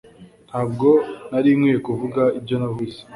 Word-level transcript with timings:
Ntabwo 0.47 0.87
nari 1.29 1.49
nkwiye 1.57 1.77
kuvuga 1.87 2.21
ibyo 2.37 2.55
navuze 2.61 2.99